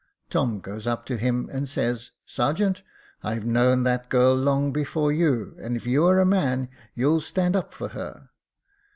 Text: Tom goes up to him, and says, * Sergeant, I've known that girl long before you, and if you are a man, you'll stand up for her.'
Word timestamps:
Tom 0.31 0.61
goes 0.61 0.87
up 0.87 1.05
to 1.05 1.15
him, 1.15 1.47
and 1.53 1.69
says, 1.69 2.09
* 2.19 2.25
Sergeant, 2.25 2.81
I've 3.21 3.45
known 3.45 3.83
that 3.83 4.09
girl 4.09 4.33
long 4.35 4.73
before 4.73 5.11
you, 5.11 5.55
and 5.61 5.75
if 5.75 5.85
you 5.85 6.07
are 6.07 6.17
a 6.19 6.25
man, 6.25 6.69
you'll 6.95 7.21
stand 7.21 7.55
up 7.55 7.71
for 7.71 7.89
her.' 7.89 8.31